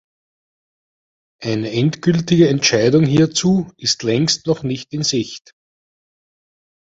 [1.43, 5.51] Eine endgültige Entscheidung hierzu ist längst noch nicht in Sicht.